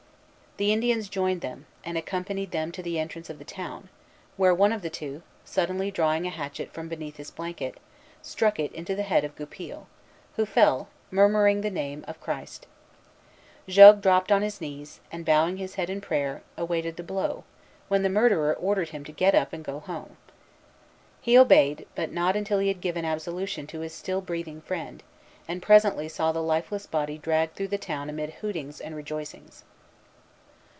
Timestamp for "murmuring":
11.09-11.61